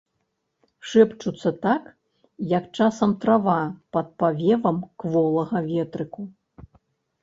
[0.93, 1.83] Шэпчуцца так,
[2.57, 3.61] як часам трава
[3.99, 6.23] пад павевам кволага ветрыку.